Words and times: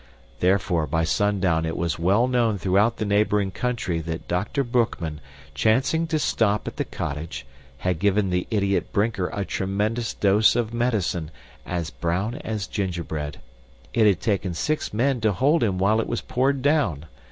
Therefore, 0.39 0.87
by 0.87 1.03
sundown 1.03 1.63
it 1.63 1.77
was 1.77 1.99
well 1.99 2.27
known 2.27 2.57
throughout 2.57 2.97
the 2.97 3.05
neighboring 3.05 3.51
country 3.51 3.99
that 4.01 4.27
Dr. 4.27 4.63
Boekman, 4.63 5.19
chancing 5.53 6.07
to 6.07 6.17
stop 6.17 6.67
at 6.67 6.77
the 6.77 6.83
cottage, 6.85 7.45
had 7.77 7.99
given 7.99 8.31
the 8.31 8.47
idiot 8.49 8.91
Brinker 8.91 9.29
a 9.31 9.45
tremendous 9.45 10.15
dose 10.15 10.55
of 10.55 10.73
medicine, 10.73 11.29
as 11.67 11.91
brown 11.91 12.33
as 12.37 12.65
gingerbread. 12.65 13.41
It 13.93 14.07
had 14.07 14.21
taken 14.21 14.55
six 14.55 14.91
men 14.91 15.21
to 15.21 15.33
hold 15.33 15.61
him 15.61 15.77
while 15.77 16.01
it 16.01 16.07
was 16.07 16.21
poured 16.21 16.63
down. 16.63 17.05